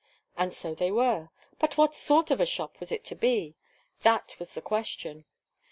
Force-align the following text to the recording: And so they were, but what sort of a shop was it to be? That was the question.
And 0.35 0.51
so 0.55 0.73
they 0.73 0.89
were, 0.89 1.29
but 1.59 1.77
what 1.77 1.93
sort 1.93 2.31
of 2.31 2.41
a 2.41 2.45
shop 2.47 2.79
was 2.79 2.91
it 2.91 3.03
to 3.05 3.15
be? 3.15 3.53
That 4.01 4.35
was 4.39 4.55
the 4.55 4.59
question. 4.63 5.25